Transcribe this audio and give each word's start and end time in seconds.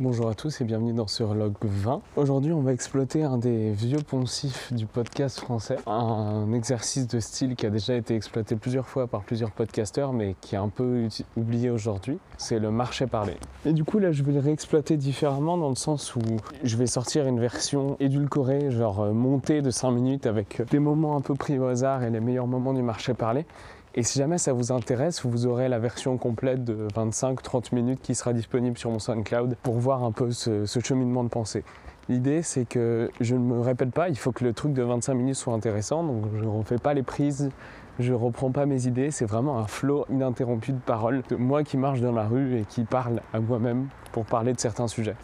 Bonjour 0.00 0.28
à 0.28 0.34
tous 0.34 0.60
et 0.60 0.64
bienvenue 0.64 0.92
dans 0.92 1.08
ce 1.08 1.24
log 1.24 1.54
20. 1.60 2.02
Aujourd'hui, 2.14 2.52
on 2.52 2.60
va 2.60 2.72
exploiter 2.72 3.24
un 3.24 3.36
des 3.36 3.72
vieux 3.72 3.98
poncifs 3.98 4.72
du 4.72 4.86
podcast 4.86 5.40
français, 5.40 5.74
un 5.88 6.52
exercice 6.52 7.08
de 7.08 7.18
style 7.18 7.56
qui 7.56 7.66
a 7.66 7.70
déjà 7.70 7.96
été 7.96 8.14
exploité 8.14 8.54
plusieurs 8.54 8.86
fois 8.86 9.08
par 9.08 9.22
plusieurs 9.22 9.50
podcasteurs, 9.50 10.12
mais 10.12 10.36
qui 10.40 10.54
est 10.54 10.58
un 10.58 10.68
peu 10.68 11.08
oublié 11.36 11.70
aujourd'hui. 11.70 12.20
C'est 12.36 12.60
le 12.60 12.70
marché 12.70 13.08
parlé. 13.08 13.32
Et 13.66 13.72
du 13.72 13.82
coup, 13.82 13.98
là, 13.98 14.12
je 14.12 14.22
vais 14.22 14.30
le 14.30 14.38
réexploiter 14.38 14.96
différemment 14.96 15.58
dans 15.58 15.68
le 15.68 15.74
sens 15.74 16.14
où 16.14 16.20
je 16.62 16.76
vais 16.76 16.86
sortir 16.86 17.26
une 17.26 17.40
version 17.40 17.96
édulcorée, 17.98 18.70
genre 18.70 19.00
euh, 19.00 19.12
montée 19.12 19.62
de 19.62 19.70
5 19.72 19.90
minutes 19.90 20.26
avec 20.26 20.62
des 20.70 20.78
moments 20.78 21.16
un 21.16 21.22
peu 21.22 21.34
pris 21.34 21.58
au 21.58 21.66
hasard 21.66 22.04
et 22.04 22.10
les 22.10 22.20
meilleurs 22.20 22.46
moments 22.46 22.72
du 22.72 22.82
marché 22.82 23.14
parlé. 23.14 23.46
Et 23.98 24.04
si 24.04 24.20
jamais 24.20 24.38
ça 24.38 24.52
vous 24.52 24.70
intéresse, 24.70 25.26
vous 25.26 25.46
aurez 25.46 25.68
la 25.68 25.80
version 25.80 26.18
complète 26.18 26.62
de 26.62 26.86
25-30 26.94 27.74
minutes 27.74 27.98
qui 28.00 28.14
sera 28.14 28.32
disponible 28.32 28.78
sur 28.78 28.92
mon 28.92 29.00
SoundCloud 29.00 29.56
pour 29.60 29.74
voir 29.74 30.04
un 30.04 30.12
peu 30.12 30.30
ce, 30.30 30.64
cheminement 30.84 31.24
de 31.24 31.28
pensée. 31.28 31.64
L'idée, 32.08 32.42
c'est 32.42 32.64
que 32.64 33.10
je 33.20 33.34
ne 33.34 33.40
me 33.40 33.58
répète 33.58 33.90
pas, 33.90 34.08
il 34.08 34.16
faut 34.16 34.30
que 34.30 34.44
le 34.44 34.52
truc 34.52 34.72
de 34.72 34.84
25 34.84 35.14
minutes 35.14 35.34
soit 35.34 35.52
intéressant, 35.52 36.04
donc 36.04 36.26
je 36.32 36.44
ne 36.44 36.48
refais 36.48 36.78
pas 36.78 36.94
les 36.94 37.02
prises, 37.02 37.50
je 37.98 38.12
ne 38.12 38.16
reprends 38.16 38.52
pas 38.52 38.66
mes 38.66 38.86
idées, 38.86 39.10
c'est 39.10 39.26
vraiment 39.26 39.58
un 39.58 39.66
flot 39.66 40.06
ininterrompu 40.10 40.70
de 40.70 40.78
paroles 40.78 41.24
de 41.28 41.34
moi 41.34 41.64
qui 41.64 41.76
marche 41.76 42.00
dans 42.00 42.12
la 42.12 42.28
rue 42.28 42.56
et 42.56 42.64
qui 42.66 42.84
parle 42.84 43.20
à 43.32 43.40
moi-même 43.40 43.88
pour 44.12 44.24
parler 44.26 44.52
de 44.52 44.60
certains 44.60 44.86
sujets. 44.86 45.16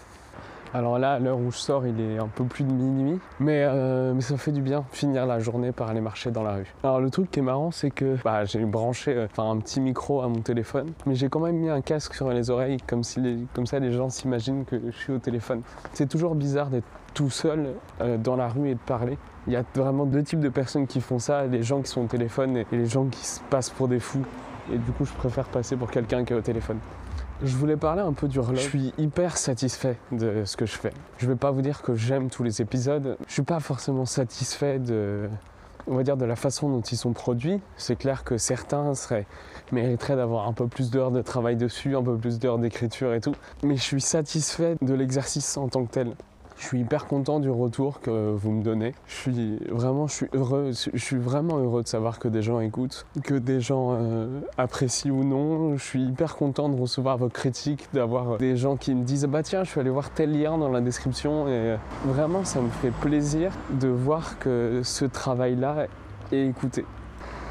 Alors 0.77 0.99
là, 0.99 1.21
l'heure 1.21 1.39
où 1.39 1.53
je 1.53 1.57
sors, 1.57 1.87
il 1.87 2.01
est 2.01 2.19
un 2.19 2.27
peu 2.27 2.43
plus 2.43 2.65
de 2.65 2.73
minuit, 2.73 3.21
mais, 3.39 3.63
euh, 3.63 4.21
ça 4.21 4.37
fait 4.37 4.51
du 4.51 4.61
bien 4.61 4.85
finir 4.91 5.25
la 5.25 5.39
journée 5.39 5.71
par 5.71 5.89
aller 5.89 6.01
marcher 6.01 6.33
dans 6.33 6.43
la 6.43 6.55
rue. 6.55 6.75
Alors 6.83 6.99
le 6.99 7.11
truc 7.11 7.31
qui 7.31 7.39
est 7.39 7.43
marrant, 7.43 7.71
c'est 7.71 7.93
que 7.93 8.17
bah, 8.25 8.45
j'ai 8.45 8.65
branché 8.65 9.15
euh, 9.15 9.29
un 9.39 9.57
petit 9.59 9.81
micro 9.81 10.21
à 10.23 10.29
mon 10.29 10.41
téléphone, 10.41 10.91
mais 11.07 11.15
j'ai 11.15 11.29
quand 11.29 11.39
même 11.39 11.55
mis 11.55 11.71
un 11.71 11.81
casque 11.81 12.15
sur 12.15 12.29
les 12.31 12.51
oreilles, 12.51 12.79
comme, 12.89 13.05
si 13.05 13.47
comme 13.55 13.67
ça 13.67 13.79
les 13.79 13.93
gens 13.93 14.11
s'imaginent 14.11 14.65
que 14.65 14.81
je 14.91 14.97
suis 14.97 15.13
au 15.13 15.19
téléphone. 15.19 15.63
C'est 15.93 16.09
toujours 16.09 16.35
bizarre 16.35 16.71
d'être 16.71 16.89
tout 17.15 17.31
seul 17.31 17.69
euh, 18.01 18.19
dans 18.19 18.35
la 18.35 18.49
rue 18.49 18.71
et 18.71 18.75
de 18.75 18.81
parler. 18.81 19.17
Il 19.47 19.53
y 19.53 19.57
a 19.57 19.63
vraiment 19.77 20.07
deux 20.07 20.25
types 20.25 20.41
de 20.41 20.49
personnes 20.49 20.89
qui 20.89 21.01
font 21.01 21.21
ça, 21.21 21.47
les 21.47 21.63
gens 21.63 21.83
qui 21.83 21.89
sont 21.89 22.03
au 22.03 22.09
téléphone 22.09 22.57
et 22.57 22.67
les 22.73 22.87
gens 22.87 23.05
qui 23.05 23.25
se 23.25 23.39
passent 23.49 23.71
pour 23.71 23.87
des 23.87 24.01
fous. 24.01 24.25
Et 24.73 24.79
du 24.79 24.91
coup, 24.91 25.05
je 25.05 25.13
préfère 25.13 25.45
passer 25.45 25.77
pour 25.77 25.89
quelqu'un 25.89 26.25
qui 26.25 26.33
est 26.33 26.37
au 26.37 26.41
téléphone. 26.41 26.79
Je 27.43 27.57
voulais 27.57 27.77
parler 27.77 28.01
un 28.01 28.13
peu 28.13 28.29
du 28.29 28.39
relais. 28.41 28.61
Je 28.61 28.69
suis 28.69 28.93
hyper 28.97 29.37
satisfait 29.37 29.99
de 30.13 30.45
ce 30.45 30.57
que 30.57 30.67
je 30.67 30.73
fais. 30.73 30.93
Je 31.19 31.27
vais 31.27 31.37
pas 31.37 31.51
vous 31.51 31.63
dire 31.63 31.83
que 31.83 31.95
j'aime 31.95 32.31
tous 32.31 32.43
les 32.43 32.63
épisodes. 32.63 33.17
Je 33.27 33.33
suis 33.33 33.43
pas 33.43 33.61
forcément 33.61 34.07
satisfait 34.07 34.79
de, 34.79 35.29
on 35.87 35.97
va 35.97 36.03
dire, 36.05 36.17
de 36.17 36.25
la 36.25 36.37
façon 36.37 36.69
dont 36.69 36.81
ils 36.81 36.97
sont 36.97 37.13
produits. 37.13 37.61
C'est 37.77 37.97
clair 37.97 38.25
que 38.25 38.39
certains 38.39 38.95
seraient, 38.95 39.27
mériteraient 39.73 40.17
d'avoir 40.17 40.47
un 40.47 40.53
peu 40.53 40.69
plus 40.69 40.91
d'heures 40.91 41.11
de 41.11 41.23
travail 41.23 41.57
dessus, 41.57 41.97
un 41.97 42.03
peu 42.03 42.17
plus 42.17 42.39
d'heures 42.39 42.59
d'écriture 42.59 43.13
et 43.15 43.21
tout. 43.21 43.35
Mais 43.63 43.77
je 43.77 43.83
suis 43.83 44.01
satisfait 44.01 44.77
de 44.81 44.95
l'exercice 44.95 45.57
en 45.57 45.69
tant 45.69 45.85
que 45.85 45.91
tel. 45.91 46.15
Je 46.57 46.67
suis 46.67 46.81
hyper 46.81 47.07
content 47.07 47.41
du 47.41 47.51
retour 47.51 48.01
que 48.01 48.33
vous 48.33 48.53
me 48.53 48.63
donnez. 48.63 48.95
Je 49.07 49.15
suis 49.15 49.59
vraiment, 49.71 50.07
je 50.07 50.15
suis 50.15 50.27
heureux, 50.33 50.71
je 50.73 50.99
suis 50.99 51.17
vraiment 51.17 51.59
heureux 51.59 51.83
de 51.83 51.89
savoir 51.89 52.19
que 52.19 52.29
des 52.29 52.43
gens 52.43 52.61
écoutent, 52.61 53.07
que 53.23 53.35
des 53.35 53.61
gens 53.61 53.97
euh, 53.99 54.41
apprécient 54.57 55.13
ou 55.13 55.25
non. 55.25 55.77
Je 55.77 55.83
suis 55.83 56.03
hyper 56.03 56.37
content 56.37 56.69
de 56.69 56.81
recevoir 56.81 57.19
vos 57.19 57.29
critiques, 57.29 57.89
d'avoir 57.93 58.39
des 58.39 58.57
gens 58.57 58.77
qui 58.77 58.95
me 58.95 59.05
disent 59.05 59.25
bah 59.27 59.43
tiens, 59.43 59.65
je 59.65 59.71
suis 59.71 59.81
allé 59.81 59.91
voir 59.91 60.11
tel 60.11 60.39
lien 60.39 60.57
dans 60.57 60.71
la 60.71 60.81
description 60.81 61.49
et 61.49 61.51
euh, 61.51 61.77
vraiment 62.05 62.45
ça 62.45 62.61
me 62.61 62.71
fait 62.71 62.93
plaisir 62.93 63.53
de 63.71 63.89
voir 63.89 64.39
que 64.39 64.81
ce 64.85 65.05
travail-là 65.05 65.87
est 66.33 66.47
écouté. 66.47 66.85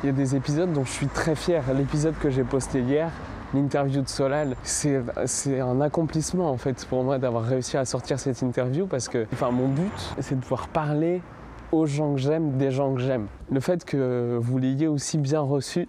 Il 0.03 0.07
y 0.07 0.09
a 0.09 0.13
des 0.13 0.35
épisodes 0.35 0.71
dont 0.73 0.83
je 0.83 0.91
suis 0.91 1.07
très 1.07 1.35
fier. 1.35 1.63
L'épisode 1.73 2.15
que 2.19 2.29
j'ai 2.29 2.43
posté 2.43 2.81
hier, 2.81 3.09
l'interview 3.53 4.01
de 4.01 4.07
Solal, 4.07 4.55
c'est 4.63 5.59
un 5.59 5.81
accomplissement 5.81 6.49
en 6.49 6.57
fait 6.57 6.85
pour 6.85 7.03
moi 7.03 7.19
d'avoir 7.19 7.43
réussi 7.43 7.77
à 7.77 7.85
sortir 7.85 8.19
cette 8.19 8.41
interview 8.41 8.87
parce 8.87 9.09
que 9.09 9.25
enfin, 9.33 9.51
mon 9.51 9.67
but 9.67 10.15
c'est 10.19 10.35
de 10.35 10.41
pouvoir 10.41 10.67
parler 10.67 11.21
aux 11.71 11.85
gens 11.85 12.13
que 12.13 12.19
j'aime, 12.19 12.57
des 12.57 12.71
gens 12.71 12.93
que 12.93 13.01
j'aime. 13.01 13.27
Le 13.51 13.59
fait 13.59 13.83
que 13.83 14.37
vous 14.39 14.57
l'ayez 14.59 14.87
aussi 14.87 15.17
bien 15.17 15.41
reçu, 15.41 15.87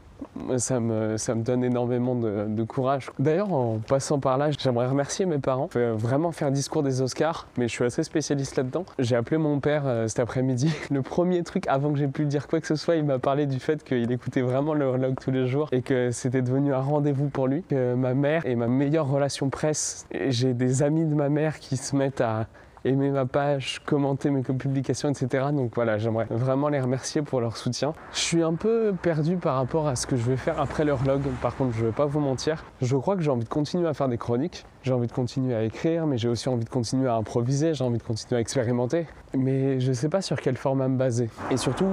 ça 0.56 0.80
me, 0.80 1.16
ça 1.16 1.34
me 1.34 1.42
donne 1.42 1.64
énormément 1.64 2.14
de, 2.14 2.64
courage. 2.64 3.10
D'ailleurs, 3.18 3.52
en 3.52 3.78
passant 3.78 4.18
par 4.18 4.38
là, 4.38 4.50
j'aimerais 4.50 4.86
remercier 4.86 5.26
mes 5.26 5.38
parents. 5.38 5.68
Je 5.72 5.92
vraiment 5.92 6.32
faire 6.32 6.50
discours 6.50 6.82
des 6.82 7.02
Oscars, 7.02 7.46
mais 7.58 7.68
je 7.68 7.72
suis 7.72 7.84
assez 7.84 8.02
spécialiste 8.02 8.56
là-dedans. 8.56 8.84
J'ai 8.98 9.16
appelé 9.16 9.36
mon 9.36 9.60
père 9.60 9.82
euh, 9.86 10.08
cet 10.08 10.20
après-midi. 10.20 10.72
Le 10.90 11.02
premier 11.02 11.42
truc, 11.42 11.66
avant 11.68 11.92
que 11.92 11.98
j'ai 11.98 12.08
pu 12.08 12.24
dire 12.24 12.48
quoi 12.48 12.60
que 12.60 12.66
ce 12.66 12.76
soit, 12.76 12.96
il 12.96 13.04
m'a 13.04 13.18
parlé 13.18 13.46
du 13.46 13.58
fait 13.58 13.84
qu'il 13.84 14.10
écoutait 14.10 14.40
vraiment 14.40 14.74
le 14.74 14.90
vlog 14.90 15.16
tous 15.20 15.30
les 15.30 15.46
jours 15.46 15.68
et 15.72 15.82
que 15.82 16.10
c'était 16.10 16.42
devenu 16.42 16.72
un 16.72 16.80
rendez-vous 16.80 17.28
pour 17.28 17.46
lui. 17.46 17.62
Que 17.62 17.94
ma 17.94 18.14
mère 18.14 18.46
est 18.46 18.54
ma 18.54 18.68
meilleure 18.68 19.08
relation 19.08 19.50
presse. 19.50 20.06
J'ai 20.28 20.54
des 20.54 20.82
amis 20.82 21.04
de 21.04 21.14
ma 21.14 21.28
mère 21.28 21.58
qui 21.58 21.76
se 21.76 21.94
mettent 21.94 22.20
à 22.20 22.46
aimer 22.84 23.10
ma 23.10 23.26
page, 23.26 23.80
commenter 23.84 24.30
mes 24.30 24.42
publications, 24.42 25.08
etc. 25.08 25.46
Donc 25.52 25.72
voilà, 25.74 25.98
j'aimerais 25.98 26.26
vraiment 26.30 26.68
les 26.68 26.80
remercier 26.80 27.22
pour 27.22 27.40
leur 27.40 27.56
soutien. 27.56 27.94
Je 28.12 28.20
suis 28.20 28.42
un 28.42 28.54
peu 28.54 28.94
perdu 29.02 29.36
par 29.36 29.56
rapport 29.56 29.88
à 29.88 29.96
ce 29.96 30.06
que 30.06 30.16
je 30.16 30.22
vais 30.22 30.36
faire 30.36 30.60
après 30.60 30.84
leur 30.84 31.04
log. 31.04 31.22
Par 31.40 31.56
contre, 31.56 31.74
je 31.74 31.82
ne 31.82 31.86
vais 31.86 31.92
pas 31.92 32.06
vous 32.06 32.20
mentir. 32.20 32.64
Je 32.80 32.96
crois 32.96 33.16
que 33.16 33.22
j'ai 33.22 33.30
envie 33.30 33.44
de 33.44 33.48
continuer 33.48 33.88
à 33.88 33.94
faire 33.94 34.08
des 34.08 34.18
chroniques. 34.18 34.64
J'ai 34.82 34.92
envie 34.92 35.06
de 35.06 35.12
continuer 35.12 35.54
à 35.54 35.62
écrire, 35.62 36.06
mais 36.06 36.18
j'ai 36.18 36.28
aussi 36.28 36.48
envie 36.48 36.64
de 36.64 36.70
continuer 36.70 37.08
à 37.08 37.14
improviser. 37.14 37.74
J'ai 37.74 37.84
envie 37.84 37.98
de 37.98 38.02
continuer 38.02 38.38
à 38.38 38.40
expérimenter. 38.40 39.06
Mais 39.34 39.80
je 39.80 39.88
ne 39.88 39.94
sais 39.94 40.08
pas 40.08 40.22
sur 40.22 40.40
quel 40.40 40.56
format 40.56 40.88
me 40.88 40.96
baser. 40.96 41.30
Et 41.50 41.56
surtout, 41.56 41.88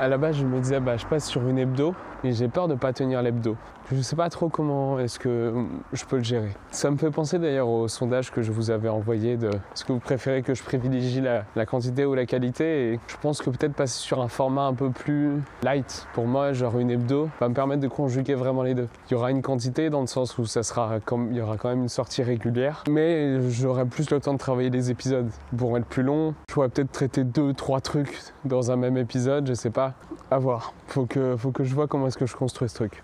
à 0.00 0.08
la 0.08 0.16
base, 0.16 0.36
je 0.36 0.46
me 0.46 0.58
disais, 0.58 0.80
bah, 0.80 0.96
je 0.96 1.04
passe 1.04 1.26
sur 1.26 1.46
une 1.46 1.58
hebdo, 1.58 1.94
mais 2.24 2.32
j'ai 2.32 2.48
peur 2.48 2.68
de 2.68 2.74
pas 2.74 2.94
tenir 2.94 3.20
l'hebdo. 3.20 3.56
Je 3.90 3.96
ne 3.96 4.02
sais 4.02 4.16
pas 4.16 4.30
trop 4.30 4.48
comment 4.48 4.98
est-ce 4.98 5.18
que 5.18 5.52
je 5.92 6.04
peux 6.04 6.16
le 6.16 6.22
gérer. 6.22 6.50
Ça 6.70 6.90
me 6.90 6.96
fait 6.96 7.10
penser 7.10 7.38
d'ailleurs 7.38 7.68
au 7.68 7.88
sondage 7.88 8.30
que 8.30 8.40
je 8.40 8.52
vous 8.52 8.70
avais 8.70 8.88
envoyé 8.88 9.36
de 9.36 9.48
est-ce 9.48 9.84
que 9.84 9.92
vous 9.92 9.98
préférez 9.98 10.42
que 10.42 10.54
je 10.54 10.62
privilégie 10.62 11.20
la, 11.20 11.66
quantité 11.66 12.06
ou 12.06 12.14
la 12.14 12.24
qualité? 12.24 12.92
Et 12.92 13.00
je 13.08 13.16
pense 13.20 13.42
que 13.42 13.50
peut-être 13.50 13.74
passer 13.74 13.98
sur 14.00 14.20
un 14.22 14.28
format 14.28 14.62
un 14.62 14.74
peu 14.74 14.90
plus 14.90 15.42
light 15.62 16.06
pour 16.14 16.26
moi, 16.26 16.52
genre 16.52 16.78
une 16.78 16.90
hebdo, 16.90 17.28
va 17.40 17.48
me 17.48 17.54
permettre 17.54 17.80
de 17.80 17.88
conjuguer 17.88 18.34
vraiment 18.34 18.62
les 18.62 18.74
deux. 18.74 18.88
Il 19.08 19.14
y 19.14 19.16
aura 19.16 19.32
une 19.32 19.42
quantité 19.42 19.90
dans 19.90 20.00
le 20.00 20.06
sens 20.06 20.38
où 20.38 20.46
ça 20.46 20.62
sera 20.62 21.00
comme 21.00 21.32
il 21.32 21.38
y 21.38 21.40
aura 21.40 21.56
quand 21.56 21.68
même 21.68 21.82
une 21.82 21.88
sortie 21.88 22.22
régulière, 22.22 22.84
mais 22.88 23.40
j'aurai 23.50 23.84
plus 23.86 24.08
le 24.10 24.20
temps 24.20 24.34
de 24.34 24.38
travailler 24.38 24.70
les 24.70 24.90
épisodes. 24.90 25.28
Pourront 25.56 25.78
être 25.78 25.86
plus 25.86 26.04
longs. 26.04 26.34
Je 26.48 26.54
pourrais 26.54 26.68
peut-être 26.68 26.92
traiter 26.92 27.24
deux, 27.24 27.54
trois 27.54 27.80
trucs 27.80 28.16
dans 28.44 28.70
un 28.70 28.76
même 28.76 28.96
épisode, 28.96 29.48
je 29.48 29.54
sais 29.54 29.70
pas. 29.70 29.89
À 30.30 30.38
voir. 30.38 30.72
Faut 30.86 31.06
que, 31.06 31.36
faut 31.36 31.50
que 31.50 31.64
je 31.64 31.74
vois 31.74 31.86
comment 31.86 32.06
est-ce 32.06 32.18
que 32.18 32.26
je 32.26 32.36
construis 32.36 32.68
ce 32.68 32.74
truc. 32.74 33.02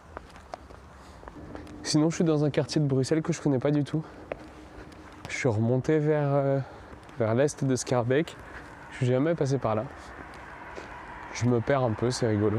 Sinon, 1.83 2.11
je 2.11 2.17
suis 2.17 2.25
dans 2.25 2.45
un 2.45 2.51
quartier 2.51 2.81
de 2.81 2.87
Bruxelles 2.87 3.23
que 3.23 3.33
je 3.33 3.41
connais 3.41 3.59
pas 3.59 3.71
du 3.71 3.85
tout. 3.85 4.03
Je 5.29 5.37
suis 5.37 5.49
remonté 5.49 5.99
vers, 5.99 6.29
euh, 6.33 6.59
vers 7.19 7.35
l'est 7.35 7.65
de 7.65 7.77
Scarbeck. 7.77 8.37
Je 8.91 8.97
suis 8.97 9.07
jamais 9.07 9.35
passé 9.35 9.59
par 9.59 9.75
là. 9.75 9.85
Je 11.35 11.47
me 11.47 11.61
perds 11.61 11.85
un 11.85 11.93
peu, 11.93 12.11
c'est 12.11 12.27
rigolo. 12.27 12.59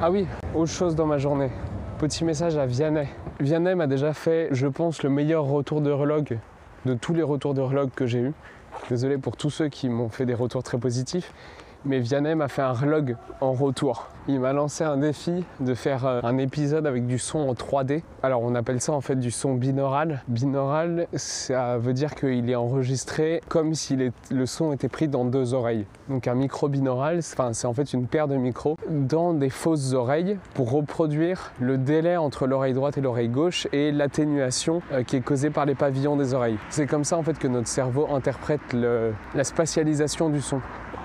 Ah 0.00 0.10
oui, 0.10 0.26
autre 0.54 0.72
chose 0.72 0.94
dans 0.94 1.06
ma 1.06 1.18
journée. 1.18 1.50
Petit 1.98 2.24
message 2.24 2.56
à 2.56 2.66
Vianney. 2.66 3.08
Vianney 3.40 3.74
m'a 3.74 3.86
déjà 3.86 4.14
fait, 4.14 4.48
je 4.52 4.66
pense, 4.66 5.02
le 5.02 5.10
meilleur 5.10 5.44
retour 5.44 5.80
de 5.80 5.90
relog 5.90 6.38
de 6.84 6.94
tous 6.94 7.14
les 7.14 7.22
retours 7.22 7.54
de 7.54 7.60
relog 7.60 7.90
que 7.90 8.06
j'ai 8.06 8.20
eu. 8.20 8.32
Désolé 8.88 9.18
pour 9.18 9.36
tous 9.36 9.50
ceux 9.50 9.68
qui 9.68 9.88
m'ont 9.88 10.08
fait 10.08 10.26
des 10.26 10.34
retours 10.34 10.62
très 10.62 10.78
positifs 10.78 11.32
mais 11.84 12.00
Vianney 12.00 12.34
m'a 12.34 12.48
fait 12.48 12.62
un 12.62 12.72
relog 12.72 13.16
en 13.40 13.52
retour. 13.52 14.08
Il 14.26 14.40
m'a 14.40 14.54
lancé 14.54 14.84
un 14.84 14.96
défi 14.96 15.44
de 15.60 15.74
faire 15.74 16.06
euh, 16.06 16.20
un 16.22 16.38
épisode 16.38 16.86
avec 16.86 17.06
du 17.06 17.18
son 17.18 17.40
en 17.40 17.52
3D. 17.52 18.02
Alors 18.22 18.42
on 18.42 18.54
appelle 18.54 18.80
ça 18.80 18.92
en 18.92 19.02
fait 19.02 19.16
du 19.16 19.30
son 19.30 19.54
binaural. 19.54 20.22
Binaural, 20.28 21.08
ça 21.12 21.76
veut 21.76 21.92
dire 21.92 22.14
qu'il 22.14 22.48
est 22.48 22.54
enregistré 22.54 23.42
comme 23.48 23.74
si 23.74 23.98
le 24.30 24.46
son 24.46 24.72
était 24.72 24.88
pris 24.88 25.08
dans 25.08 25.26
deux 25.26 25.52
oreilles. 25.52 25.84
Donc 26.08 26.26
un 26.26 26.34
micro 26.34 26.68
binaural, 26.68 27.22
c'est 27.22 27.66
en 27.66 27.74
fait 27.74 27.92
une 27.92 28.06
paire 28.06 28.26
de 28.26 28.36
micros 28.36 28.78
dans 28.88 29.34
des 29.34 29.50
fausses 29.50 29.92
oreilles 29.92 30.38
pour 30.54 30.70
reproduire 30.70 31.52
le 31.60 31.76
délai 31.76 32.16
entre 32.16 32.46
l'oreille 32.46 32.72
droite 32.72 32.96
et 32.96 33.02
l'oreille 33.02 33.28
gauche 33.28 33.68
et 33.72 33.92
l'atténuation 33.92 34.80
euh, 34.92 35.02
qui 35.02 35.16
est 35.16 35.20
causée 35.20 35.50
par 35.50 35.66
les 35.66 35.74
pavillons 35.74 36.16
des 36.16 36.32
oreilles. 36.32 36.58
C'est 36.70 36.86
comme 36.86 37.04
ça 37.04 37.18
en 37.18 37.22
fait 37.22 37.38
que 37.38 37.48
notre 37.48 37.68
cerveau 37.68 38.08
interprète 38.10 38.60
la 38.72 39.44
spatialisation 39.44 40.30
du 40.30 40.40
son. 40.40 40.60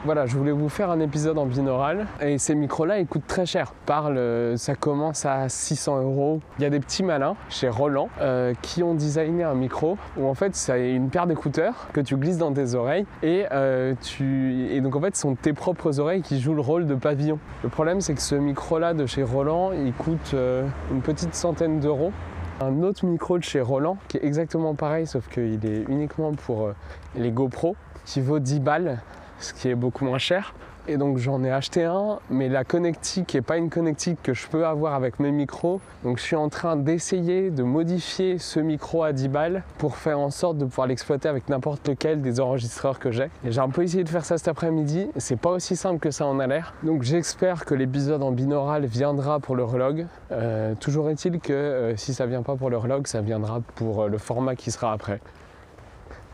Voilà, 0.06 0.26
je 0.26 0.38
voulais 0.38 0.54
vous 0.54 0.70
faire 0.70 0.92
un 0.92 1.02
épisode 1.02 1.38
en 1.38 1.46
binaural 1.46 2.08
et 2.22 2.38
ces 2.38 2.56
micros-là, 2.56 3.00
ils 3.00 3.06
coûtent 3.06 3.28
très 3.28 3.46
cher. 3.46 3.74
Parle, 3.86 4.18
euh, 4.18 4.56
ça 4.56 4.74
commence 4.74 5.26
à 5.26 5.50
600 5.50 6.04
euros. 6.04 6.40
Il 6.58 6.62
y 6.62 6.66
a 6.66 6.70
des 6.70 6.80
petits 6.80 7.04
malins 7.04 7.36
chez 7.50 7.68
Roland 7.68 8.08
euh, 8.22 8.54
qui 8.62 8.82
ont 8.82 8.94
designé 8.94 9.44
un 9.44 9.56
micro 9.56 9.98
où 10.16 10.26
en 10.30 10.34
fait 10.36 10.56
c'est 10.56 10.94
une 10.94 11.10
paire 11.10 11.28
d'écouteurs 11.28 11.90
que 11.92 12.00
tu 12.00 12.16
glisses 12.16 12.38
dans 12.38 12.54
tes 12.54 12.76
oreilles 12.76 13.06
et 13.24 13.46
euh, 13.52 13.94
tu 14.02 14.70
et 14.72 14.80
donc 14.80 14.96
en 14.96 15.02
fait 15.02 15.18
ce 15.18 15.24
sont 15.24 15.36
tes 15.36 15.52
propres 15.52 16.00
oreilles 16.00 16.22
qui 16.22 16.40
jouent 16.40 16.56
le 16.56 16.62
rôle 16.62 16.86
de 16.86 16.96
pavillon. 16.96 17.38
Le 17.62 17.68
problème 17.68 18.00
c'est 18.00 18.14
que 18.14 18.22
ce 18.22 18.36
micro-là 18.36 18.94
de 18.94 19.06
chez 19.06 19.24
Roland, 19.24 19.74
il 19.74 19.92
coûte 19.92 20.34
une 20.34 21.02
petite 21.02 21.36
centaine 21.36 21.82
d'euros 21.82 22.14
un 22.62 22.84
autre 22.84 23.06
micro 23.06 23.38
de 23.38 23.44
chez 23.44 23.60
Roland 23.60 23.98
qui 24.08 24.18
est 24.18 24.26
exactement 24.26 24.76
pareil 24.76 25.08
sauf 25.08 25.28
qu'il 25.28 25.66
est 25.66 25.84
uniquement 25.90 26.34
pour 26.34 26.70
les 27.16 27.32
GoPro 27.32 27.76
qui 28.06 28.22
vaut 28.22 28.40
10 28.40 28.60
balles 28.62 29.00
ce 29.40 29.54
qui 29.54 29.70
est 29.70 29.76
beaucoup 29.76 30.06
moins 30.06 30.18
cher. 30.18 30.54
et 30.90 30.98
donc 30.98 31.20
j'en 31.20 31.44
ai 31.44 31.52
acheté 31.52 31.84
un, 31.84 32.18
mais 32.32 32.50
la 32.50 32.64
connectique 32.64 33.36
n'est 33.36 33.42
pas 33.42 33.58
une 33.58 33.70
connectique 33.70 34.18
que 34.24 34.34
je 34.34 34.48
peux 34.48 34.66
avoir 34.66 34.96
avec 34.96 35.20
mes 35.20 35.32
micros. 35.32 35.82
Donc 36.04 36.18
je 36.18 36.24
suis 36.24 36.36
en 36.36 36.50
train 36.50 36.76
d'essayer 36.76 37.52
de 37.52 37.62
modifier 37.62 38.40
ce 38.40 38.60
micro 38.60 39.04
à 39.04 39.14
10 39.14 39.28
balles 39.28 39.64
pour 39.78 39.98
faire 39.98 40.18
en 40.18 40.32
sorte 40.32 40.58
de 40.58 40.66
pouvoir 40.66 40.88
l'exploiter 40.88 41.30
avec 41.30 41.48
n'importe 41.48 41.88
lequel 41.88 42.22
des 42.22 42.40
enregistreurs 42.40 42.98
que 42.98 43.12
j'ai. 43.12 43.30
Et 43.46 43.52
j'ai 43.52 43.60
un 43.60 43.70
peu 43.70 43.84
essayé 43.84 44.04
de 44.04 44.10
faire 44.10 44.26
ça 44.26 44.40
cet 44.40 44.48
après-midi, 44.48 45.10
c'est 45.18 45.40
pas 45.40 45.52
aussi 45.52 45.76
simple 45.76 46.00
que 46.00 46.10
ça 46.10 46.26
en 46.26 46.40
a 46.40 46.48
l'air. 46.48 46.74
Donc 46.82 47.04
j'espère 47.04 47.66
que 47.66 47.76
l'épisode 47.76 48.24
en 48.24 48.32
binaural 48.32 48.86
viendra 48.86 49.40
pour 49.40 49.56
le 49.56 49.64
relog. 49.64 50.08
Euh, 50.32 50.74
toujours 50.80 51.10
est-il 51.12 51.40
que 51.40 51.54
euh, 51.54 51.98
si 51.98 52.16
ça 52.16 52.26
vient 52.26 52.42
pas 52.42 52.56
pour 52.56 52.72
le 52.72 52.78
relog, 52.78 53.06
ça 53.06 53.22
viendra 53.22 53.62
pour 53.76 54.04
euh, 54.04 54.08
le 54.08 54.18
format 54.18 54.56
qui 54.56 54.72
sera 54.72 54.92
après. 54.92 55.20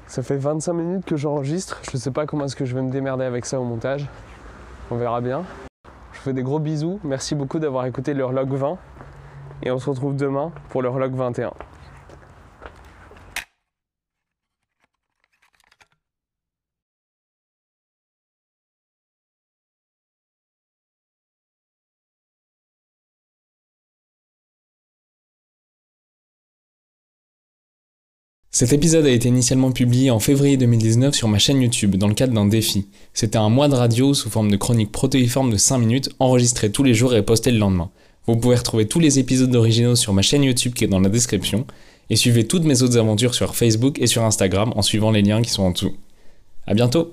Ça 0.07 0.21
fait 0.21 0.37
25 0.37 0.73
minutes 0.73 1.05
que 1.05 1.17
j'enregistre, 1.17 1.81
je 1.91 1.97
sais 1.97 2.11
pas 2.11 2.25
comment 2.25 2.45
est-ce 2.45 2.55
que 2.55 2.65
je 2.65 2.75
vais 2.75 2.81
me 2.81 2.91
démerder 2.91 3.25
avec 3.25 3.45
ça 3.45 3.59
au 3.59 3.63
montage. 3.63 4.07
On 4.91 4.97
verra 4.97 5.19
bien. 5.19 5.43
Je 6.13 6.19
vous 6.19 6.23
fais 6.23 6.33
des 6.33 6.43
gros 6.43 6.59
bisous, 6.59 6.99
merci 7.03 7.33
beaucoup 7.33 7.57
d'avoir 7.59 7.85
écouté 7.85 8.13
le 8.13 8.23
relog 8.23 8.53
20 8.53 8.77
et 9.63 9.71
on 9.71 9.79
se 9.79 9.89
retrouve 9.89 10.15
demain 10.15 10.51
pour 10.69 10.83
le 10.83 10.89
relog 10.89 11.13
21. 11.15 11.51
Cet 28.57 28.71
épisode 28.71 29.05
a 29.05 29.09
été 29.09 29.27
initialement 29.27 29.73
publié 29.73 30.11
en 30.11 30.19
février 30.21 30.55
2019 30.55 31.13
sur 31.13 31.27
ma 31.27 31.39
chaîne 31.39 31.61
YouTube 31.61 31.97
dans 31.97 32.07
le 32.07 32.13
cadre 32.13 32.33
d'un 32.33 32.45
défi. 32.45 32.87
C'était 33.13 33.37
un 33.37 33.49
mois 33.49 33.67
de 33.67 33.75
radio 33.75 34.13
sous 34.13 34.29
forme 34.29 34.49
de 34.49 34.55
chronique 34.55 34.93
protéiforme 34.93 35.51
de 35.51 35.57
5 35.57 35.77
minutes 35.77 36.09
enregistrée 36.19 36.71
tous 36.71 36.81
les 36.81 36.93
jours 36.93 37.13
et 37.13 37.21
postée 37.21 37.51
le 37.51 37.57
lendemain. 37.57 37.89
Vous 38.27 38.37
pouvez 38.37 38.55
retrouver 38.55 38.87
tous 38.87 39.01
les 39.01 39.19
épisodes 39.19 39.53
originaux 39.53 39.97
sur 39.97 40.13
ma 40.13 40.21
chaîne 40.21 40.41
YouTube 40.41 40.73
qui 40.73 40.85
est 40.85 40.87
dans 40.87 41.01
la 41.01 41.09
description 41.09 41.67
et 42.09 42.15
suivez 42.15 42.47
toutes 42.47 42.63
mes 42.63 42.81
autres 42.81 42.97
aventures 42.97 43.35
sur 43.35 43.57
Facebook 43.57 43.99
et 43.99 44.07
sur 44.07 44.23
Instagram 44.23 44.71
en 44.77 44.81
suivant 44.81 45.11
les 45.11 45.21
liens 45.21 45.41
qui 45.41 45.49
sont 45.49 45.63
en 45.63 45.71
dessous. 45.71 45.97
A 46.65 46.73
bientôt 46.73 47.11